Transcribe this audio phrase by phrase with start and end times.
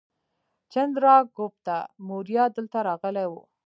[0.71, 3.33] چندراګوپتا موریه دلته راغلی و